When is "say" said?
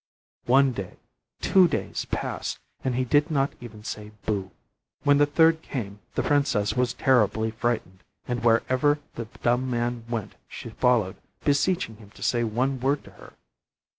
3.83-4.13, 12.23-12.43